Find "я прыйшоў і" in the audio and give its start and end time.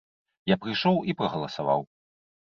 0.51-1.15